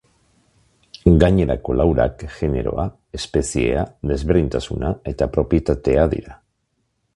[1.23, 2.87] Gainerako laurak generoa,
[3.21, 6.43] espeziea, desberdintasuna eta propietatea dira.